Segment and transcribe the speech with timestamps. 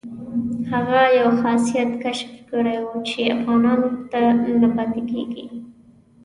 [0.71, 4.19] هغه یو خاصیت کشف کړی وو چې افغانانو ته
[4.61, 5.45] نه پاتې کېدو.